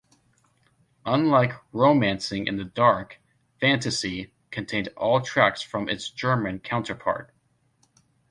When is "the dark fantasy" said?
2.57-4.33